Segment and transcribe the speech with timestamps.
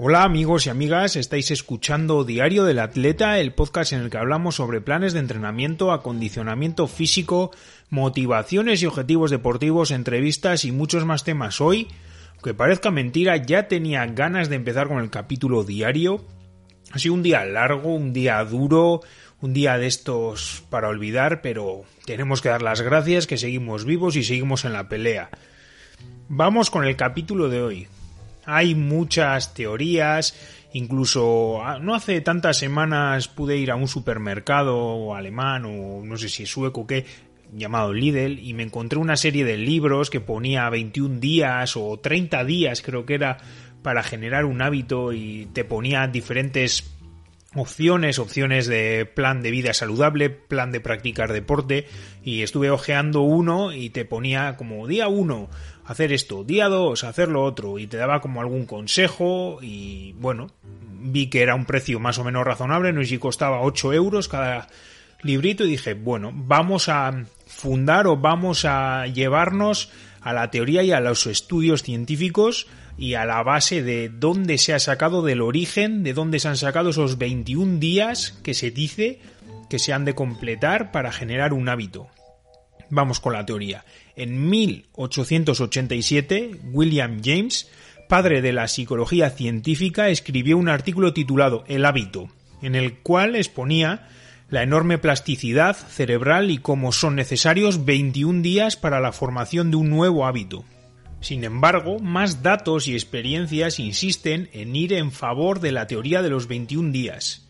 [0.00, 4.54] Hola amigos y amigas, estáis escuchando Diario del Atleta, el podcast en el que hablamos
[4.54, 7.50] sobre planes de entrenamiento, acondicionamiento físico,
[7.90, 11.60] motivaciones y objetivos deportivos, entrevistas y muchos más temas.
[11.60, 11.88] Hoy,
[12.34, 16.24] aunque parezca mentira, ya tenía ganas de empezar con el capítulo diario.
[16.92, 19.00] Ha sido un día largo, un día duro,
[19.40, 24.14] un día de estos para olvidar, pero tenemos que dar las gracias que seguimos vivos
[24.14, 25.28] y seguimos en la pelea.
[26.28, 27.88] Vamos con el capítulo de hoy.
[28.50, 30.34] Hay muchas teorías,
[30.72, 36.30] incluso ah, no hace tantas semanas pude ir a un supermercado alemán o no sé
[36.30, 37.04] si sueco que
[37.52, 42.44] llamado Lidl y me encontré una serie de libros que ponía 21 días o 30
[42.44, 43.36] días creo que era
[43.82, 46.97] para generar un hábito y te ponía diferentes
[47.54, 51.86] opciones, opciones de plan de vida saludable, plan de practicar deporte
[52.22, 55.48] y estuve ojeando uno y te ponía como día uno
[55.84, 60.48] hacer esto, día dos hacer lo otro y te daba como algún consejo y bueno,
[61.00, 64.28] vi que era un precio más o menos razonable, no sé si costaba 8 euros
[64.28, 64.68] cada
[65.22, 70.92] librito y dije, bueno, vamos a fundar o vamos a llevarnos a la teoría y
[70.92, 72.66] a los estudios científicos
[72.98, 76.56] y a la base de dónde se ha sacado, del origen, de dónde se han
[76.56, 79.20] sacado esos 21 días que se dice
[79.70, 82.08] que se han de completar para generar un hábito.
[82.90, 83.84] Vamos con la teoría.
[84.16, 87.70] En 1887, William James,
[88.08, 92.28] padre de la psicología científica, escribió un artículo titulado El hábito,
[92.62, 94.08] en el cual exponía
[94.50, 99.90] la enorme plasticidad cerebral y cómo son necesarios 21 días para la formación de un
[99.90, 100.64] nuevo hábito.
[101.20, 106.30] Sin embargo, más datos y experiencias insisten en ir en favor de la teoría de
[106.30, 107.44] los 21 días.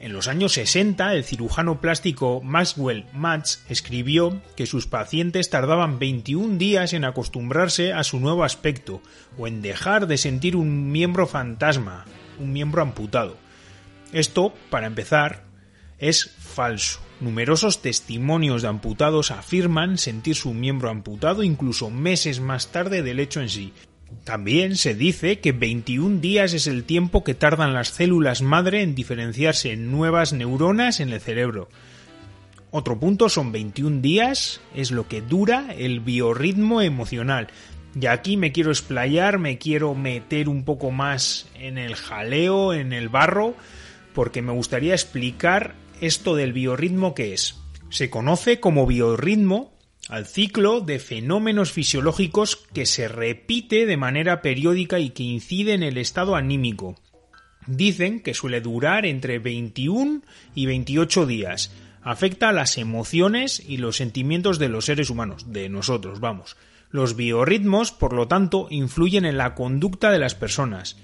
[0.00, 6.56] En los años 60, el cirujano plástico Maxwell Matz escribió que sus pacientes tardaban 21
[6.56, 9.02] días en acostumbrarse a su nuevo aspecto
[9.36, 12.06] o en dejar de sentir un miembro fantasma,
[12.38, 13.36] un miembro amputado.
[14.12, 15.49] Esto, para empezar,
[16.00, 17.00] es falso.
[17.20, 23.40] Numerosos testimonios de amputados afirman sentir su miembro amputado incluso meses más tarde del hecho
[23.42, 23.72] en sí.
[24.24, 28.94] También se dice que 21 días es el tiempo que tardan las células madre en
[28.94, 31.68] diferenciarse en nuevas neuronas en el cerebro.
[32.72, 37.48] Otro punto son 21 días, es lo que dura el biorritmo emocional.
[38.00, 42.92] Y aquí me quiero explayar, me quiero meter un poco más en el jaleo, en
[42.92, 43.54] el barro,
[44.14, 47.56] porque me gustaría explicar esto del biorritmo que es.
[47.90, 49.72] Se conoce como biorritmo
[50.08, 55.82] al ciclo de fenómenos fisiológicos que se repite de manera periódica y que incide en
[55.82, 56.96] el estado anímico.
[57.66, 60.22] Dicen que suele durar entre 21
[60.54, 61.72] y 28 días.
[62.02, 66.56] Afecta a las emociones y los sentimientos de los seres humanos, de nosotros, vamos.
[66.90, 70.96] Los biorritmos, por lo tanto, influyen en la conducta de las personas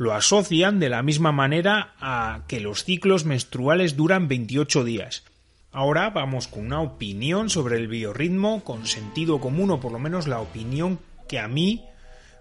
[0.00, 5.24] lo asocian de la misma manera a que los ciclos menstruales duran 28 días.
[5.72, 10.26] Ahora vamos con una opinión sobre el biorritmo con sentido común o por lo menos
[10.26, 11.84] la opinión que a mí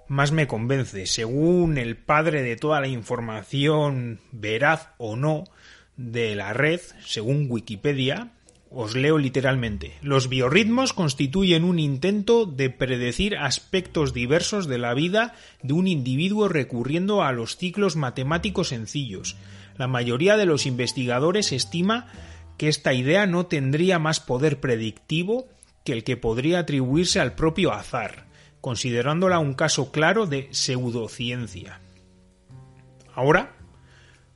[0.07, 1.05] más me convence.
[1.05, 5.43] Según el padre de toda la información veraz o no
[5.97, 8.31] de la red, según Wikipedia,
[8.71, 9.93] os leo literalmente.
[10.01, 16.47] Los biorritmos constituyen un intento de predecir aspectos diversos de la vida de un individuo
[16.47, 19.37] recurriendo a los ciclos matemáticos sencillos.
[19.77, 22.07] La mayoría de los investigadores estima
[22.57, 25.47] que esta idea no tendría más poder predictivo
[25.83, 28.27] que el que podría atribuirse al propio azar,
[28.61, 31.79] considerándola un caso claro de pseudociencia.
[33.15, 33.55] Ahora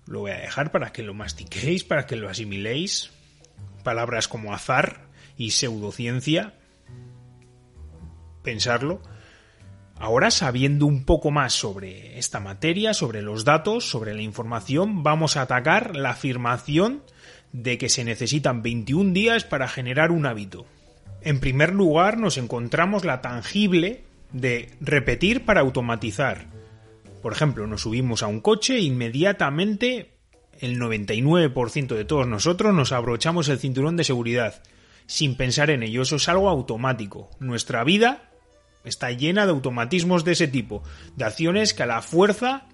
[0.07, 3.11] lo voy a dejar para que lo mastiquéis, para que lo asimiléis,
[3.83, 5.07] palabras como azar
[5.37, 6.53] y pseudociencia,
[8.41, 9.01] pensarlo.
[9.95, 15.37] Ahora, sabiendo un poco más sobre esta materia, sobre los datos, sobre la información, vamos
[15.37, 17.03] a atacar la afirmación
[17.51, 20.65] de que se necesitan 21 días para generar un hábito.
[21.21, 26.47] En primer lugar, nos encontramos la tangible de repetir para automatizar.
[27.21, 30.12] Por ejemplo, nos subimos a un coche e inmediatamente
[30.59, 34.61] el 99% de todos nosotros nos abrochamos el cinturón de seguridad,
[35.05, 36.01] sin pensar en ello.
[36.01, 37.29] Eso es algo automático.
[37.39, 38.31] Nuestra vida
[38.83, 40.83] está llena de automatismos de ese tipo,
[41.15, 42.67] de acciones que a la fuerza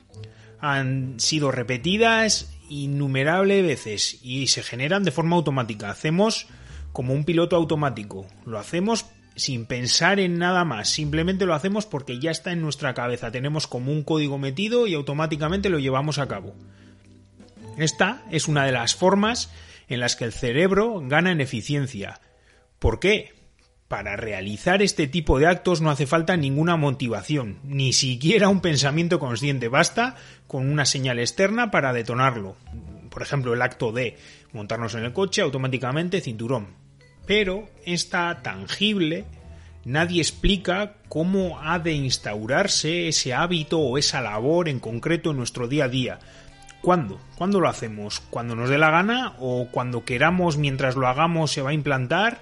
[0.60, 5.90] han sido repetidas innumerables veces y se generan de forma automática.
[5.90, 6.48] Hacemos
[6.92, 8.28] como un piloto automático.
[8.46, 9.06] Lo hacemos
[9.36, 13.68] sin pensar en nada más, simplemente lo hacemos porque ya está en nuestra cabeza, tenemos
[13.68, 16.56] como un código metido y automáticamente lo llevamos a cabo.
[17.82, 19.52] Esta es una de las formas
[19.88, 22.20] en las que el cerebro gana en eficiencia.
[22.78, 23.34] ¿Por qué?
[23.88, 29.18] Para realizar este tipo de actos no hace falta ninguna motivación, ni siquiera un pensamiento
[29.18, 30.16] consciente, basta
[30.46, 32.56] con una señal externa para detonarlo.
[33.10, 34.18] Por ejemplo, el acto de
[34.54, 36.76] montarnos en el coche automáticamente cinturón.
[37.26, 39.26] Pero esta tangible
[39.86, 45.68] nadie explica cómo ha de instaurarse ese hábito o esa labor en concreto en nuestro
[45.68, 46.20] día a día.
[46.82, 47.20] ¿Cuándo?
[47.36, 48.22] ¿Cuándo lo hacemos?
[48.30, 52.40] ¿Cuando nos dé la gana o cuando queramos mientras lo hagamos se va a implantar?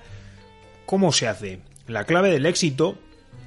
[0.86, 1.60] ¿Cómo se hace?
[1.88, 2.98] La clave del éxito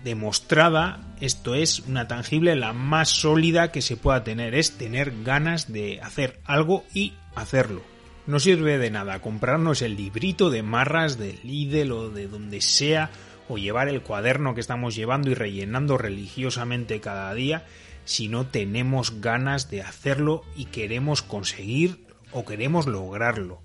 [0.05, 5.73] demostrada, esto es una tangible, la más sólida que se pueda tener, es tener ganas
[5.73, 7.83] de hacer algo y hacerlo.
[8.27, 13.11] No sirve de nada comprarnos el librito de marras del Lidl o de donde sea,
[13.49, 17.65] o llevar el cuaderno que estamos llevando y rellenando religiosamente cada día,
[18.11, 23.61] si no tenemos ganas de hacerlo y queremos conseguir o queremos lograrlo.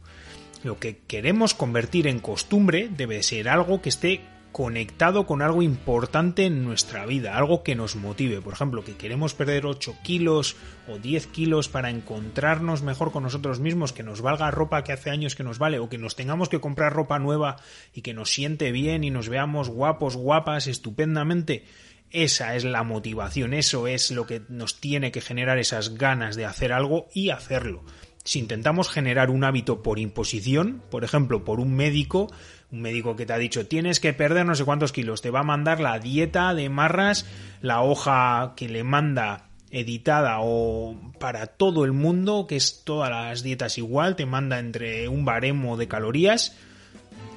[0.63, 4.21] Lo que queremos convertir en costumbre debe ser algo que esté
[4.51, 8.39] conectado con algo importante en nuestra vida, algo que nos motive.
[8.39, 10.57] Por ejemplo, que queremos perder 8 kilos
[10.87, 15.09] o 10 kilos para encontrarnos mejor con nosotros mismos, que nos valga ropa que hace
[15.09, 17.57] años que nos vale, o que nos tengamos que comprar ropa nueva
[17.95, 21.65] y que nos siente bien y nos veamos guapos, guapas, estupendamente.
[22.11, 26.45] Esa es la motivación, eso es lo que nos tiene que generar esas ganas de
[26.45, 27.83] hacer algo y hacerlo.
[28.23, 32.31] Si intentamos generar un hábito por imposición, por ejemplo, por un médico,
[32.71, 35.41] un médico que te ha dicho tienes que perder no sé cuántos kilos, te va
[35.41, 37.27] a mandar la dieta de marras,
[37.61, 43.43] la hoja que le manda editada o para todo el mundo, que es todas las
[43.43, 46.57] dietas igual, te manda entre un baremo de calorías,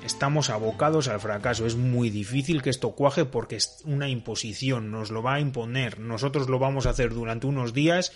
[0.08, 1.66] estamos abocados al fracaso.
[1.66, 6.00] Es muy difícil que esto cuaje porque es una imposición, nos lo va a imponer,
[6.00, 8.12] nosotros lo vamos a hacer durante unos días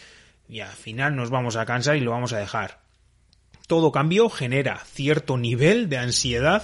[0.49, 2.81] y al final nos vamos a cansar y lo vamos a dejar.
[3.67, 6.63] Todo cambio genera cierto nivel de ansiedad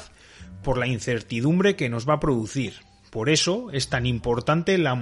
[0.63, 2.77] por la incertidumbre que nos va a producir.
[3.11, 4.99] Por eso es tan importante la,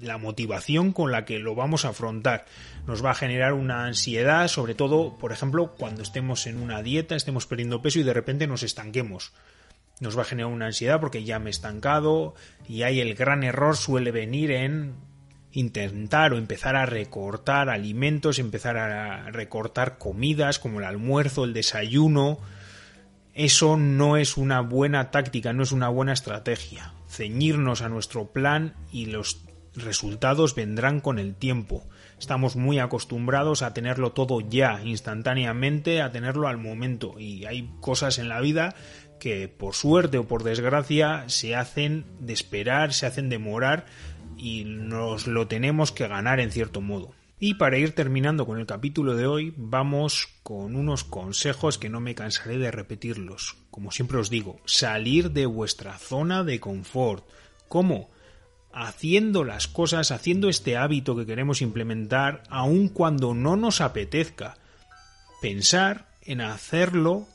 [0.00, 2.46] la motivación con la que lo vamos a afrontar.
[2.86, 7.14] Nos va a generar una ansiedad, sobre todo, por ejemplo, cuando estemos en una dieta,
[7.14, 9.32] estemos perdiendo peso y de repente nos estanquemos.
[10.00, 12.34] Nos va a generar una ansiedad porque ya me he estancado
[12.68, 14.94] y ahí el gran error suele venir en
[15.52, 22.38] intentar o empezar a recortar alimentos, empezar a recortar comidas como el almuerzo, el desayuno.
[23.32, 26.92] Eso no es una buena táctica, no es una buena estrategia.
[27.08, 29.45] Ceñirnos a nuestro plan y los
[29.76, 31.86] resultados vendrán con el tiempo.
[32.18, 37.18] Estamos muy acostumbrados a tenerlo todo ya, instantáneamente, a tenerlo al momento.
[37.18, 38.74] Y hay cosas en la vida
[39.18, 43.86] que por suerte o por desgracia se hacen de esperar, se hacen demorar
[44.36, 47.14] y nos lo tenemos que ganar en cierto modo.
[47.38, 52.00] Y para ir terminando con el capítulo de hoy, vamos con unos consejos que no
[52.00, 53.56] me cansaré de repetirlos.
[53.70, 57.26] Como siempre os digo, salir de vuestra zona de confort.
[57.68, 58.08] ¿Cómo?
[58.78, 64.58] Haciendo las cosas, haciendo este hábito que queremos implementar, aun cuando no nos apetezca.
[65.40, 67.26] Pensar en hacerlo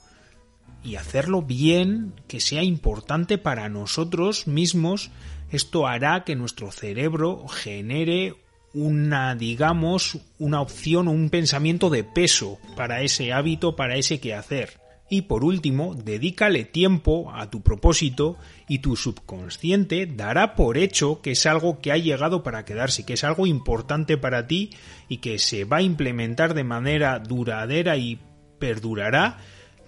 [0.83, 5.11] y hacerlo bien, que sea importante para nosotros mismos
[5.51, 8.35] esto hará que nuestro cerebro genere
[8.73, 14.80] una, digamos, una opción o un pensamiento de peso para ese hábito, para ese quehacer.
[15.13, 18.37] Y por último, dedícale tiempo a tu propósito
[18.69, 23.15] y tu subconsciente dará por hecho que es algo que ha llegado para quedarse, que
[23.15, 24.69] es algo importante para ti
[25.09, 28.21] y que se va a implementar de manera duradera y
[28.57, 29.39] perdurará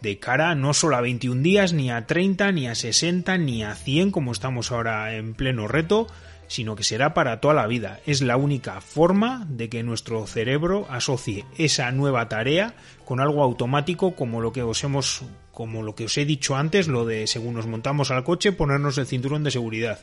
[0.01, 3.75] de cara no solo a 21 días, ni a 30, ni a 60, ni a
[3.75, 6.07] 100 como estamos ahora en pleno reto,
[6.53, 7.99] sino que será para toda la vida.
[8.05, 14.15] Es la única forma de que nuestro cerebro asocie esa nueva tarea con algo automático
[14.15, 17.55] como lo que os hemos como lo que os he dicho antes, lo de según
[17.55, 19.99] nos montamos al coche ponernos el cinturón de seguridad.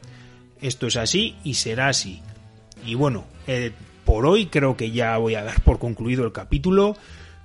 [0.60, 2.20] Esto es así y será así.
[2.84, 3.70] Y bueno, eh,
[4.04, 6.96] por hoy creo que ya voy a dar por concluido el capítulo.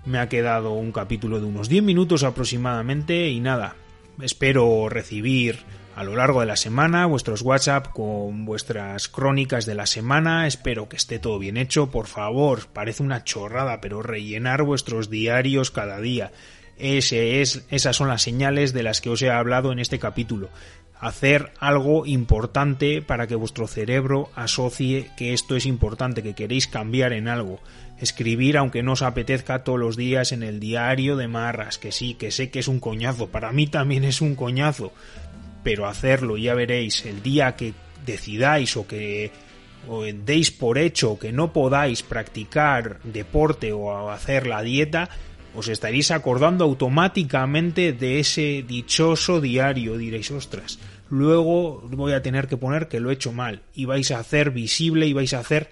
[0.03, 3.75] Me ha quedado un capítulo de unos 10 minutos aproximadamente y nada,
[4.19, 5.59] espero recibir
[5.95, 10.45] a lo largo de la semana vuestros WhatsApp con vuestras crónicas de la semana.
[10.45, 11.89] Espero que esté todo bien hecho.
[11.89, 16.33] Por favor, parece una chorrada, pero rellenar vuestros diarios cada día.
[16.77, 20.49] Ese es, esas son las señales de las que os he hablado en este capítulo
[20.99, 27.13] hacer algo importante para que vuestro cerebro asocie que esto es importante, que queréis cambiar
[27.13, 27.59] en algo.
[27.99, 32.15] Escribir aunque no os apetezca todos los días en el diario de marras, que sí,
[32.15, 34.93] que sé que es un coñazo, para mí también es un coñazo,
[35.65, 37.73] pero hacerlo, ya veréis, el día que
[38.05, 39.31] decidáis o que
[39.87, 45.09] o deis por hecho que no podáis practicar deporte o hacer la dieta,
[45.55, 49.97] os estaréis acordando automáticamente de ese dichoso diario.
[49.97, 50.77] Diréis, ostras,
[51.09, 54.51] luego voy a tener que poner que lo he hecho mal y vais a hacer
[54.51, 55.71] visible y vais a hacer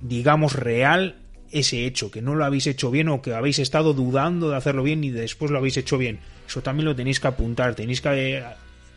[0.00, 1.16] digamos real
[1.50, 4.84] ese hecho, que no lo habéis hecho bien o que habéis estado dudando de hacerlo
[4.84, 6.20] bien y después lo habéis hecho bien.
[6.46, 8.44] Eso también lo tenéis que apuntar, tenéis que eh,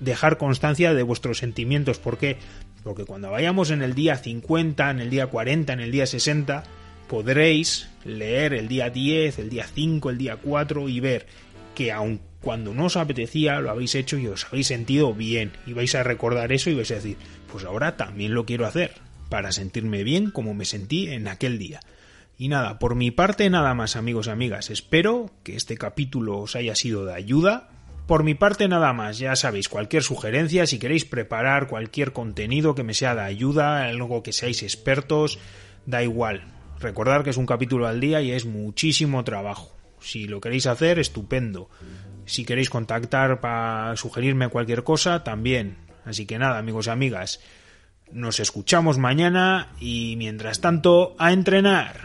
[0.03, 2.00] dejar constancia de vuestros sentimientos.
[2.00, 2.38] ¿Por qué?
[2.83, 6.63] Porque cuando vayamos en el día 50, en el día 40, en el día 60,
[7.07, 11.25] podréis leer el día 10, el día 5, el día 4 y ver
[11.75, 15.74] que aun cuando no os apetecía lo habéis hecho y os habéis sentido bien y
[15.74, 17.17] vais a recordar eso y vais a decir,
[17.51, 18.95] pues ahora también lo quiero hacer
[19.29, 21.79] para sentirme bien como me sentí en aquel día.
[22.38, 26.55] Y nada, por mi parte nada más amigos y amigas, espero que este capítulo os
[26.55, 27.69] haya sido de ayuda.
[28.07, 32.83] Por mi parte nada más, ya sabéis, cualquier sugerencia, si queréis preparar cualquier contenido que
[32.83, 35.39] me sea de ayuda, algo que seáis expertos,
[35.86, 36.43] da igual.
[36.79, 39.74] Recordad que es un capítulo al día y es muchísimo trabajo.
[40.01, 41.69] Si lo queréis hacer, estupendo.
[42.25, 45.77] Si queréis contactar para sugerirme cualquier cosa, también.
[46.03, 47.39] Así que nada, amigos y amigas,
[48.12, 52.02] nos escuchamos mañana y mientras tanto, a entrenar.